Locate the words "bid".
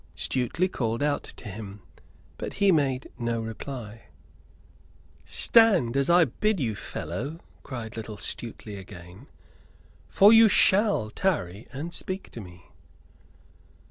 6.25-6.59